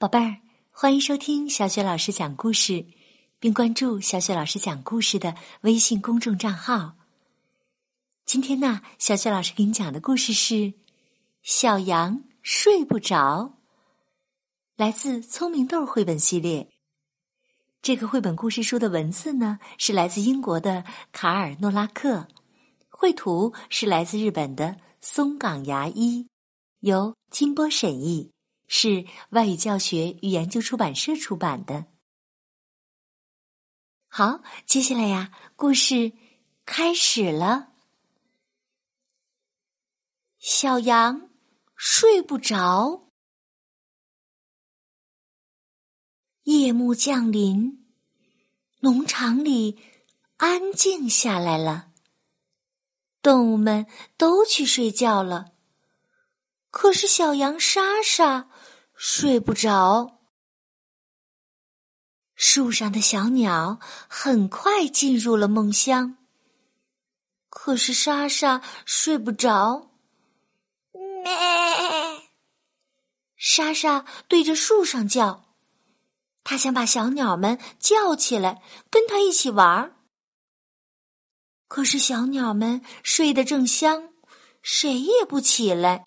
[0.00, 0.38] 宝贝儿，
[0.70, 2.86] 欢迎收听小雪老师讲故事，
[3.38, 6.94] 并关注小雪老师讲故事的微信公众账号。
[8.24, 10.54] 今天呢，小雪老师给你讲的故事是
[11.42, 13.58] 《小羊睡不着》，
[14.74, 16.70] 来自聪明豆绘本系列。
[17.82, 20.82] 这个绘本故事书的文字呢，是来自英国的
[21.12, 22.26] 卡尔诺拉克，
[22.88, 26.26] 绘图是来自日本的松冈牙一，
[26.78, 28.32] 由金波审译。
[28.72, 31.86] 是外语教学与研究出版社出版的。
[34.06, 36.12] 好，接下来呀，故事
[36.64, 37.72] 开始了。
[40.38, 41.30] 小羊
[41.74, 43.08] 睡不着，
[46.44, 47.92] 夜幕降临，
[48.78, 49.82] 农场里
[50.36, 51.90] 安静下来了，
[53.20, 55.56] 动物们都去睡觉了。
[56.70, 58.48] 可是小羊莎莎
[59.02, 60.18] 睡不着。
[62.34, 66.18] 树上的小鸟很快进入了梦乡。
[67.48, 69.92] 可是莎莎睡不着。
[70.92, 71.32] 咩！
[73.36, 75.56] 莎莎对着树上叫，
[76.44, 79.96] 她想把小鸟们叫起来，跟她一起玩儿。
[81.68, 84.12] 可是小鸟们睡得正香，
[84.60, 86.04] 谁也不起来。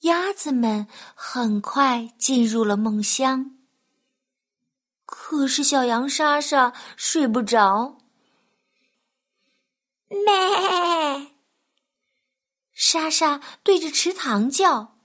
[0.00, 3.56] 鸭子们很快进入了梦乡，
[5.04, 7.98] 可是小羊莎莎睡不着。
[10.08, 11.32] 咩！
[12.72, 14.96] 莎莎对着池塘叫，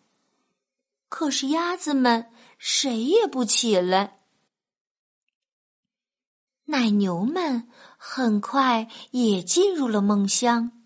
[1.10, 4.20] 可是鸭子们谁也不起来。
[6.66, 10.83] 奶牛们很快也进入了梦乡。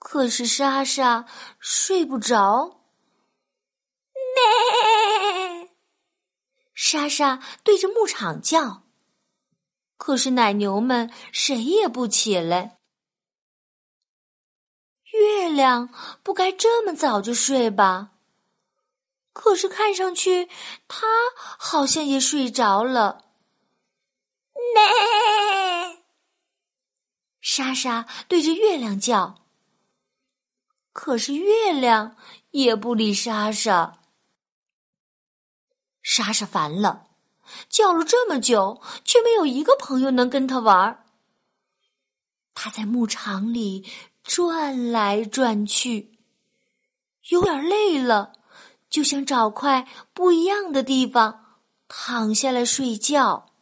[0.00, 1.26] 可是莎莎
[1.60, 2.80] 睡不着。
[4.34, 5.70] 咩！
[6.74, 8.82] 莎莎对着牧场叫。
[9.98, 12.78] 可是奶牛们谁也不起来。
[15.12, 18.12] 月亮不该这么早就睡吧？
[19.34, 20.48] 可是看上去
[20.88, 21.06] 它
[21.36, 23.26] 好像也睡着了。
[24.74, 26.02] 咩！
[27.42, 29.39] 莎莎对着月亮叫。
[31.02, 32.14] 可是月亮
[32.50, 34.00] 也不理莎莎，
[36.02, 37.06] 莎莎烦了，
[37.70, 41.06] 叫了这么久，却没有一个朋友能跟他玩儿。
[42.52, 43.90] 他在牧场里
[44.22, 46.18] 转来转去，
[47.30, 48.34] 有点累了，
[48.90, 53.54] 就想找块不一样的地方躺下来睡觉。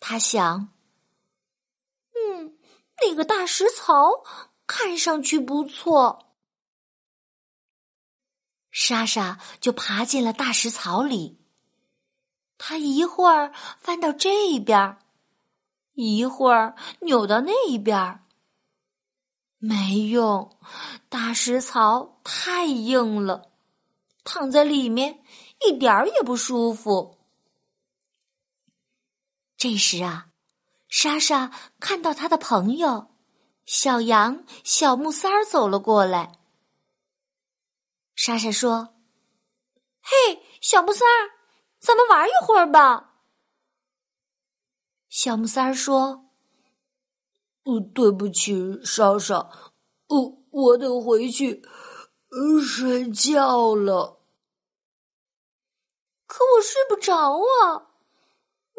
[0.00, 0.72] 他想，
[2.14, 2.56] 嗯，
[3.02, 4.24] 那个大石槽。
[4.66, 6.34] 看上去不错，
[8.70, 11.40] 莎莎就爬进了大石槽里。
[12.58, 14.98] 她一会儿翻到这边，
[15.94, 18.24] 一会儿扭到那边，
[19.58, 20.58] 没用，
[21.08, 23.52] 大石槽太硬了，
[24.24, 25.22] 躺在里面
[25.66, 27.18] 一点儿也不舒服。
[29.56, 30.28] 这时啊，
[30.88, 33.15] 莎莎看到她的朋友。
[33.66, 36.38] 小羊、小木三儿走了过来。
[38.14, 38.94] 莎莎说
[40.00, 41.34] ：“嘿，小木三儿，
[41.80, 43.14] 咱们玩一会儿吧。”
[45.10, 46.30] 小木三儿说
[47.66, 49.50] ：“嗯，对不起，莎莎，
[50.06, 51.60] 哦，我得回去
[52.64, 54.22] 睡觉了。
[56.28, 57.90] 可我睡不着啊！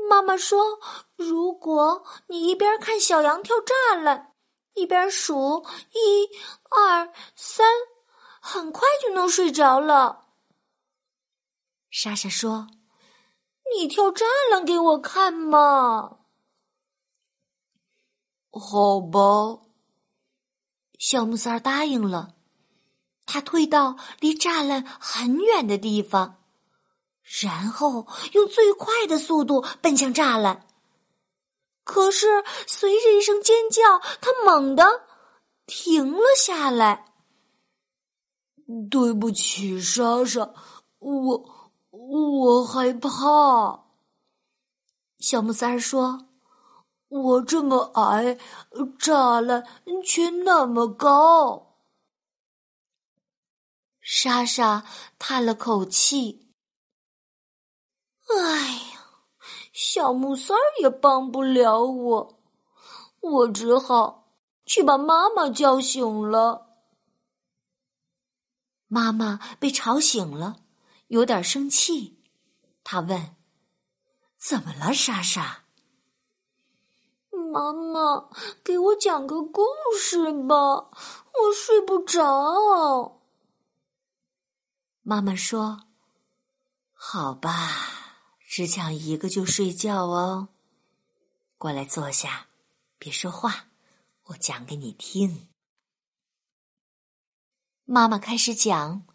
[0.10, 0.80] 妈妈说，
[1.18, 4.34] 如果你一边看小羊跳栅栏。”
[4.78, 6.30] 一边数一
[6.70, 7.66] 二三，
[8.40, 10.26] 很快就能睡着了。
[11.90, 12.68] 莎莎说
[13.76, 16.20] ：“你跳栅栏给我看嘛。”
[18.54, 19.62] 好吧，
[21.00, 22.36] 小木三儿答应了。
[23.26, 26.44] 他退到离栅栏很远的地方，
[27.42, 30.67] 然后用最快的速度奔向栅栏。
[31.88, 34.84] 可是，随着一声尖叫，他猛地
[35.66, 37.14] 停了下来。
[38.92, 40.54] 对不起，莎莎，
[41.00, 43.86] 我我害怕。
[45.20, 46.28] 小木三儿说
[47.08, 48.38] ：“我这么矮，
[49.00, 49.64] 栅栏
[50.04, 51.78] 却那么高。”
[54.04, 54.84] 莎莎
[55.18, 56.52] 叹了口气
[58.28, 58.96] ：“哎呀。”
[59.80, 62.40] 小木三儿也帮不了我，
[63.20, 64.34] 我只好
[64.66, 66.80] 去把妈妈叫醒了。
[68.88, 70.62] 妈妈被吵醒了，
[71.10, 72.20] 有点生气。
[72.84, 73.36] 她问
[74.42, 75.66] ：“怎么了，莎莎？”
[77.54, 78.32] 妈妈，
[78.64, 79.62] 给我讲个故
[79.96, 83.22] 事吧，我睡不着。
[85.04, 85.82] 妈妈说
[86.94, 87.97] ：“好吧，
[88.50, 90.48] 只讲一个就睡觉哦。
[91.58, 92.48] 过来坐下，
[92.98, 93.68] 别说话，
[94.24, 95.50] 我讲给你听。”
[97.84, 99.06] 妈妈开始讲：“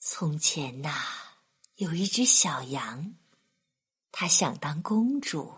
[0.00, 0.90] 从前呐，
[1.76, 3.14] 有一只小羊，
[4.10, 5.54] 它想当公主。”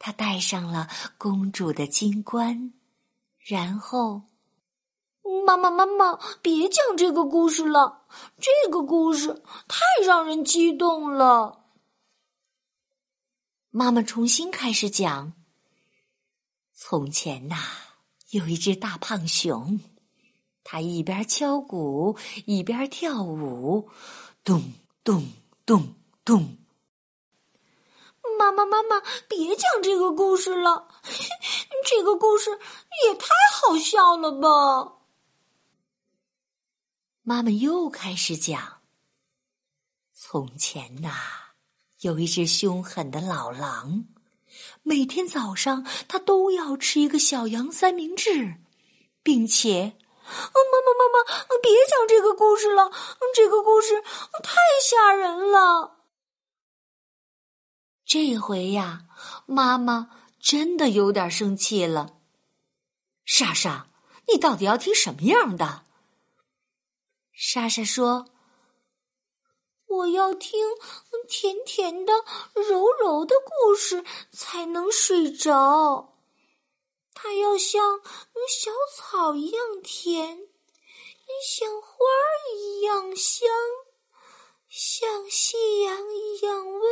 [0.00, 0.88] 它戴上了
[1.18, 2.72] 公主的金冠，
[3.38, 4.27] 然后，
[5.44, 8.06] 妈妈，妈妈，别讲这个故事了，
[8.40, 11.64] 这个故事太让人激动了。
[13.70, 15.34] 妈妈重新开始讲：
[16.74, 17.56] 从前呐，
[18.30, 19.80] 有一只大胖熊，
[20.64, 22.16] 它一边敲鼓
[22.46, 23.90] 一边跳舞，
[24.42, 24.72] 咚
[25.04, 25.26] 咚
[25.66, 25.94] 咚
[26.24, 26.56] 咚。
[28.38, 30.88] 妈妈，妈妈，别讲这个故事了，
[31.84, 32.50] 这个故事
[33.04, 34.97] 也太好笑了吧！
[37.28, 38.80] 妈妈又开始讲：
[40.14, 41.10] 从前呐，
[42.00, 44.06] 有一只凶狠的老狼，
[44.82, 48.62] 每天早上他都要吃一个小羊三明治，
[49.22, 52.90] 并且，啊妈妈，妈妈，别讲这个故事了，
[53.34, 54.00] 这个故事
[54.42, 55.98] 太吓人了。
[58.06, 59.04] 这回呀，
[59.44, 60.08] 妈妈
[60.40, 62.20] 真的有点生气了。
[63.26, 63.90] 莎莎，
[64.28, 65.82] 你到底要听什么样的？
[67.40, 68.26] 莎莎说
[69.86, 70.60] ：“我要听
[71.28, 72.12] 甜甜的、
[72.52, 76.18] 柔柔的故事才能睡着。
[77.14, 78.00] 它要像
[78.48, 80.48] 小草一样甜，
[81.46, 83.48] 像花儿一样香，
[84.68, 86.82] 像夕阳一样温。”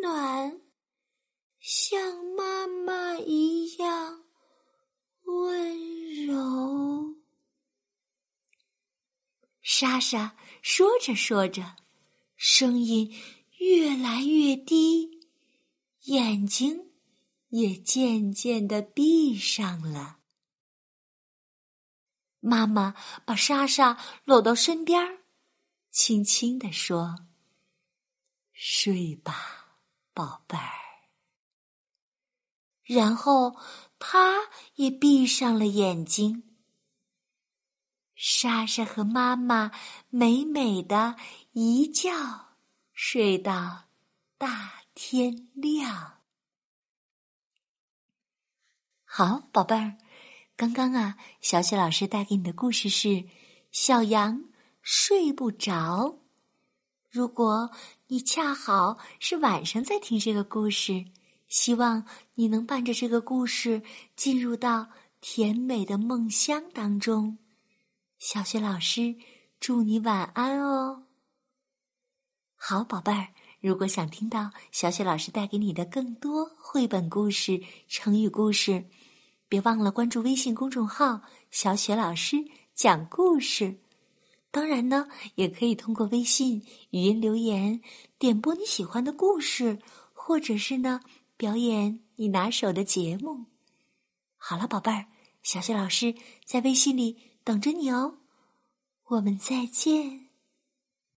[0.00, 0.60] 暖，
[1.58, 4.24] 像妈妈一样
[5.24, 7.16] 温柔。
[9.80, 11.76] 莎莎说着说着，
[12.34, 13.14] 声音
[13.58, 15.20] 越来越低，
[16.06, 16.90] 眼睛
[17.50, 20.18] 也渐渐的闭上了。
[22.40, 25.20] 妈妈把莎莎搂到身边，
[25.92, 27.28] 轻轻地说
[28.50, 29.78] ：“睡吧。”
[30.12, 30.72] 宝贝儿，
[32.82, 33.56] 然后
[34.00, 36.47] 他也闭上了眼睛。
[38.20, 39.70] 莎莎和妈妈
[40.10, 41.14] 美美的
[41.52, 42.10] 一觉
[42.92, 43.84] 睡到
[44.36, 46.18] 大天亮。
[49.04, 49.96] 好，宝贝儿，
[50.56, 53.08] 刚刚啊，小雪老师带给你的故事是
[53.70, 54.46] 《小羊
[54.82, 55.70] 睡不着》。
[57.08, 57.70] 如果
[58.08, 61.04] 你恰好是晚上在听这个故事，
[61.46, 62.04] 希望
[62.34, 63.80] 你能伴着这个故事
[64.16, 64.88] 进入到
[65.20, 67.38] 甜美的梦乡当中。
[68.18, 69.14] 小雪老师
[69.60, 71.04] 祝你晚安哦。
[72.56, 73.28] 好，宝贝儿，
[73.60, 78.86] 如果想听到小雪老师带给你的更多绘本故事、成语故事，
[79.48, 81.22] 别忘了关注微信公众号
[81.52, 82.44] “小雪老师
[82.74, 83.78] 讲故事”。
[84.50, 85.06] 当然呢，
[85.36, 87.80] 也可以通过微信语音留言
[88.18, 89.78] 点播你喜欢的故事，
[90.12, 91.00] 或者是呢
[91.36, 93.44] 表演你拿手的节目。
[94.36, 95.06] 好了，宝贝儿，
[95.44, 97.16] 小雪老师在微信里
[97.48, 98.18] 等着你哦，
[99.04, 100.27] 我们再见。